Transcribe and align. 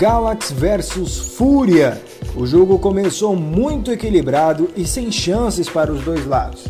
Galaxy 0.00 0.54
versus 0.54 1.18
Fúria. 1.36 2.00
O 2.34 2.46
jogo 2.46 2.78
começou 2.78 3.36
muito 3.36 3.92
equilibrado 3.92 4.70
e 4.74 4.86
sem 4.86 5.12
chances 5.12 5.68
para 5.68 5.92
os 5.92 6.02
dois 6.02 6.26
lados. 6.26 6.64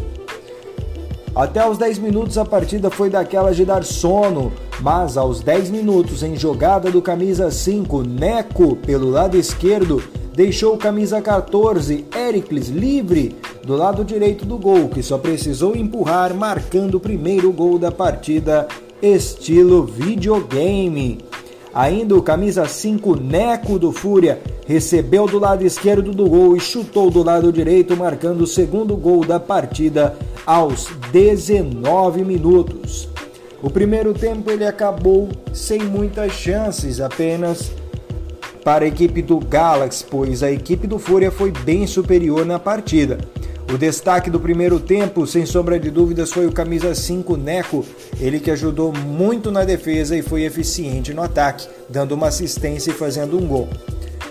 Até 1.33 1.65
os 1.65 1.79
10 1.79 2.01
minutos 2.01 2.37
a 2.37 2.45
partida 2.45 2.91
foi 2.91 3.09
daquela 3.09 3.55
de 3.55 3.65
dar 3.65 3.85
sono, 3.85 4.53
mas 4.81 5.17
aos 5.17 5.43
10 5.43 5.71
minutos 5.71 6.25
em 6.25 6.35
jogada 6.35 6.91
do 6.91 7.01
camisa 7.01 7.53
5, 7.53 8.03
Neco, 8.03 8.75
pelo 8.75 9.09
lado 9.09 9.37
esquerdo, 9.37 10.03
deixou 10.35 10.75
o 10.75 10.79
camisa 10.79 11.23
14, 11.23 12.07
Ericles, 12.13 12.67
livre 12.67 13.37
do 13.65 13.77
lado 13.77 14.05
direito 14.05 14.45
do 14.45 14.59
gol, 14.59 14.89
que 14.89 15.05
só 15.05 15.19
precisou 15.19 15.77
empurrar, 15.77 16.35
marcando 16.35 16.97
o 16.97 17.01
primeiro 17.01 17.53
gol 17.53 17.79
da 17.79 17.93
partida, 17.93 18.67
estilo 19.01 19.85
videogame. 19.85 21.30
Ainda 21.73 22.17
o 22.17 22.23
camisa 22.23 22.67
5 22.67 23.15
Neco 23.17 23.79
do 23.79 23.93
Fúria 23.93 24.41
recebeu 24.67 25.27
do 25.27 25.39
lado 25.39 25.65
esquerdo 25.65 26.13
do 26.13 26.29
gol 26.29 26.57
e 26.57 26.61
chutou 26.61 27.11
do 27.11 27.23
lado 27.23 27.53
direito, 27.53 27.97
marcando 27.97 28.43
o 28.43 28.47
segundo 28.47 28.97
gol 28.97 29.25
da 29.25 29.39
partida 29.39 30.17
aos 30.45 30.87
19 31.13 32.25
minutos. 32.25 33.09
O 33.63 33.71
primeiro 33.71 34.13
tempo 34.13 34.51
ele 34.51 34.67
acabou 34.67 35.29
sem 35.53 35.81
muitas 35.81 36.33
chances, 36.33 37.01
apenas 37.01 37.71
para 38.65 38.85
a 38.85 38.89
equipe 38.89 39.23
do 39.23 39.39
Galaxy, 39.39 40.05
pois 40.09 40.43
a 40.43 40.51
equipe 40.51 40.87
do 40.87 40.99
Fúria 40.99 41.31
foi 41.31 41.51
bem 41.51 41.87
superior 41.87 42.45
na 42.45 42.59
partida. 42.59 43.19
O 43.73 43.79
destaque 43.79 44.29
do 44.29 44.41
primeiro 44.41 44.81
tempo, 44.81 45.25
sem 45.29 45.47
sombra 45.47 45.79
de 45.79 45.93
dúvidas, 45.93 46.33
foi 46.33 46.45
o 46.45 46.53
camisa 46.53 46.93
5 46.93 47.37
Neco, 47.37 47.87
ele 48.21 48.41
que 48.41 48.51
ajudou 48.51 48.93
muito 48.93 49.53
na 49.53 49.65
defesa 49.65 50.17
e 50.17 50.23
foi 50.23 50.43
eficiente 50.43 51.15
no 51.15 51.23
ataque, 51.23 51.69
dando 51.89 52.13
uma 52.13 52.27
assistência 52.27 52.91
e 52.91 52.95
fazendo 52.95 53.39
um 53.39 53.47
gol. 53.47 53.69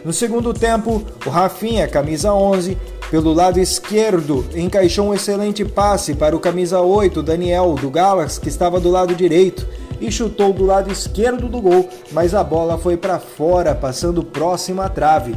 No 0.03 0.11
segundo 0.11 0.53
tempo, 0.53 1.02
o 1.25 1.30
Rafinha, 1.30 1.88
camisa 1.88 2.33
11, 2.33 2.78
pelo 3.09 3.31
lado 3.31 3.61
esquerdo, 3.61 4.45
encaixou 4.53 5.08
um 5.08 5.13
excelente 5.13 5.63
passe 5.63 6.13
para 6.13 6.35
o 6.35 6.39
camisa 6.39 6.81
8, 6.81 7.23
Daniel, 7.23 7.75
do 7.80 7.89
Galaxy, 7.89 8.41
que 8.41 8.50
estava 8.50 8.78
do 8.78 8.91
lado 8.91 9.16
direito, 9.16 9.66
e 10.02 10.11
chutou 10.11 10.52
do 10.52 10.66
lado 10.66 10.91
esquerdo 10.91 11.47
do 11.47 11.61
gol, 11.61 11.88
mas 12.11 12.33
a 12.33 12.44
bola 12.44 12.78
foi 12.78 12.97
para 12.97 13.19
fora, 13.19 13.73
passando 13.73 14.22
próximo 14.22 14.81
à 14.81 14.89
trave. 14.89 15.33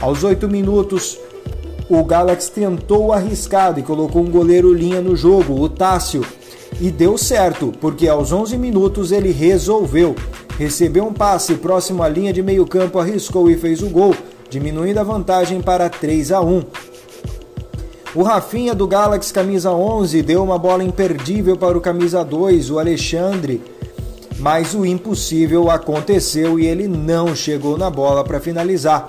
Aos 0.00 0.24
8 0.24 0.48
minutos, 0.48 1.18
o 1.88 2.04
Galaxy 2.04 2.50
tentou 2.50 3.12
arriscado 3.12 3.80
e 3.80 3.82
colocou 3.82 4.22
um 4.22 4.30
goleiro 4.30 4.72
linha 4.74 5.00
no 5.00 5.16
jogo, 5.16 5.58
o 5.58 5.68
Tássio. 5.68 6.24
E 6.80 6.90
deu 6.90 7.16
certo, 7.16 7.72
porque 7.80 8.06
aos 8.06 8.30
11 8.30 8.58
minutos 8.58 9.10
ele 9.10 9.32
resolveu. 9.32 10.14
Recebeu 10.58 11.06
um 11.06 11.12
passe 11.12 11.54
próximo 11.54 12.02
à 12.02 12.08
linha 12.08 12.32
de 12.32 12.42
meio 12.42 12.66
campo, 12.66 12.98
arriscou 12.98 13.50
e 13.50 13.56
fez 13.56 13.82
o 13.82 13.88
gol, 13.88 14.14
diminuindo 14.50 14.98
a 15.00 15.02
vantagem 15.02 15.62
para 15.62 15.88
3 15.88 16.32
a 16.32 16.40
1. 16.40 16.62
O 18.14 18.22
Rafinha 18.22 18.74
do 18.74 18.86
Galaxy 18.86 19.32
camisa 19.32 19.70
11 19.70 20.22
deu 20.22 20.42
uma 20.42 20.58
bola 20.58 20.84
imperdível 20.84 21.56
para 21.56 21.76
o 21.76 21.80
camisa 21.80 22.24
2, 22.24 22.70
o 22.70 22.78
Alexandre, 22.78 23.62
mas 24.38 24.74
o 24.74 24.84
impossível 24.84 25.70
aconteceu 25.70 26.58
e 26.58 26.66
ele 26.66 26.86
não 26.86 27.34
chegou 27.34 27.78
na 27.78 27.90
bola 27.90 28.24
para 28.24 28.40
finalizar. 28.40 29.06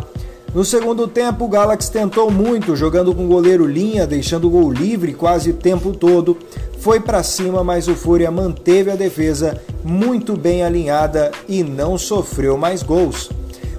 No 0.53 0.66
segundo 0.66 1.08
tempo, 1.08 1.45
o 1.45 1.47
Galaxy 1.47 1.92
tentou 1.92 2.31
muito, 2.31 2.75
jogando 2.75 3.14
com 3.14 3.25
o 3.25 3.28
goleiro 3.28 3.67
linha, 3.67 4.08
deixando 4.08 4.47
o 4.47 4.50
gol 4.50 4.72
livre 4.72 5.14
quase 5.14 5.52
o 5.52 5.53
tempo 5.53 5.91
todo. 5.91 6.36
Foi 6.80 7.00
para 7.00 7.22
cima, 7.22 7.64
mas 7.64 7.88
o 7.88 7.94
Fúria 7.94 8.31
manteve 8.31 8.89
a 8.89 8.95
defesa 8.95 9.61
muito 9.83 10.36
bem 10.36 10.64
alinhada 10.64 11.31
e 11.47 11.61
não 11.61 12.00
sofreu 12.00 12.58
mais 12.58 12.81
gols. 12.81 13.30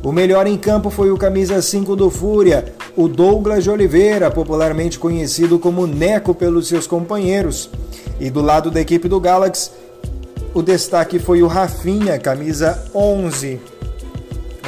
O 0.02 0.12
melhor 0.12 0.46
em 0.46 0.56
campo 0.56 0.90
foi 0.90 1.10
o 1.10 1.18
camisa 1.18 1.60
5 1.60 1.96
do 1.96 2.08
Fúria, 2.08 2.72
o 2.96 3.08
Douglas 3.08 3.64
de 3.64 3.70
Oliveira, 3.70 4.30
popularmente 4.30 4.98
conhecido 4.98 5.58
como 5.58 5.88
Neco 5.88 6.34
pelos 6.34 6.68
seus 6.68 6.86
companheiros. 6.86 7.68
E 8.20 8.30
do 8.30 8.40
lado 8.40 8.70
da 8.70 8.80
equipe 8.80 9.08
do 9.08 9.18
Galaxy, 9.18 9.72
o 10.54 10.62
destaque 10.62 11.18
foi 11.18 11.42
o 11.42 11.48
Rafinha, 11.48 12.18
camisa 12.18 12.80
11. 12.94 13.79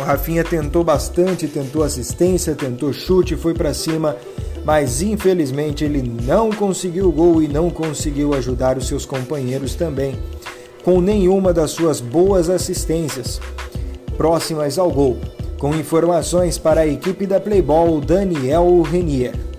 Rafinha 0.02 0.44
tentou 0.44 0.84
bastante, 0.84 1.48
tentou 1.48 1.82
assistência, 1.82 2.54
tentou 2.54 2.92
chute, 2.92 3.36
foi 3.36 3.54
para 3.54 3.72
cima, 3.72 4.16
mas 4.64 5.02
infelizmente 5.02 5.84
ele 5.84 6.02
não 6.02 6.50
conseguiu 6.50 7.08
o 7.08 7.12
gol 7.12 7.42
e 7.42 7.48
não 7.48 7.70
conseguiu 7.70 8.34
ajudar 8.34 8.78
os 8.78 8.86
seus 8.86 9.04
companheiros 9.04 9.74
também, 9.74 10.16
com 10.84 11.00
nenhuma 11.00 11.52
das 11.52 11.70
suas 11.70 12.00
boas 12.00 12.48
assistências 12.48 13.40
próximas 14.16 14.78
ao 14.78 14.90
gol. 14.90 15.18
Com 15.58 15.74
informações 15.76 16.58
para 16.58 16.80
a 16.80 16.86
equipe 16.86 17.24
da 17.26 17.40
Playball, 17.40 18.00
Daniel 18.00 18.82
Renier. 18.82 19.51